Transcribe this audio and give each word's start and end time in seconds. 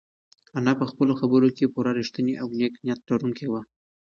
انا 0.57 0.73
په 0.79 0.85
خپلو 0.91 1.13
خبرو 1.21 1.47
کې 1.57 1.71
پوره 1.73 1.91
رښتینې 1.99 2.33
او 2.41 2.47
نېک 2.59 2.73
نیت 2.85 2.99
لرونکې 3.09 3.47
وه. 3.51 3.61